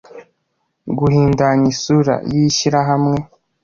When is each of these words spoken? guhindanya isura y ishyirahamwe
guhindanya 0.97 1.67
isura 1.73 2.15
y 2.31 2.33
ishyirahamwe 2.43 3.17